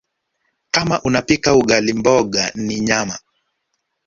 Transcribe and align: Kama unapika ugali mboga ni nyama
Kama 0.71 1.01
unapika 1.01 1.55
ugali 1.55 1.93
mboga 1.93 2.51
ni 2.55 2.79
nyama 2.79 3.19